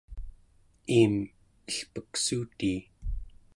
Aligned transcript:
iim 0.97 1.13
elpeksuutii 1.73 2.79